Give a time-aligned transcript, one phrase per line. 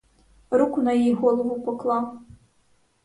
[0.51, 2.19] Руку на її голову поклав.